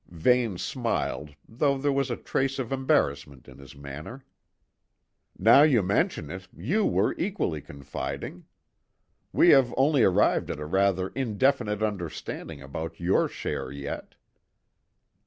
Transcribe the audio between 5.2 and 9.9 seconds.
"Now you mention it, you were equally confiding. We have